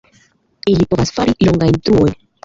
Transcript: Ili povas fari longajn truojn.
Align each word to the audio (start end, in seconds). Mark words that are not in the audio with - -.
Ili 0.71 0.87
povas 0.93 1.11
fari 1.17 1.35
longajn 1.47 1.77
truojn. 1.89 2.17